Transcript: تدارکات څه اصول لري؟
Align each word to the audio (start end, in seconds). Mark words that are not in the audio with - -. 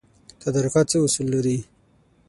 تدارکات 0.41 0.85
څه 0.91 0.97
اصول 1.05 1.27
لري؟ 1.35 1.57